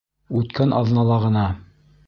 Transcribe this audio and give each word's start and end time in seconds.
Үткән 0.39 0.73
аҙнала 0.79 1.21
ғына... 1.27 1.47